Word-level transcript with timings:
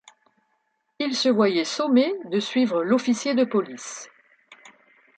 Il 0.97 1.15
se 1.15 1.29
voyait 1.29 1.63
sommé 1.63 2.11
de 2.31 2.39
suivre 2.39 2.83
l’officier 2.83 3.35
de 3.35 3.43
police. 3.43 4.09